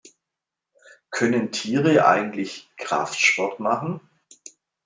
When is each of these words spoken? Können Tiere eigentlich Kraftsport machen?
Können 1.11 1.51
Tiere 1.51 2.07
eigentlich 2.07 2.71
Kraftsport 2.77 3.59
machen? 3.59 4.01